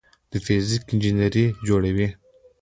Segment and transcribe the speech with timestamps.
[0.31, 2.07] د فزیک انجینري جوړوي.